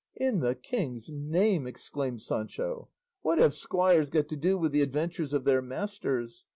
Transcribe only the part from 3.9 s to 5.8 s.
got to do with the adventures of their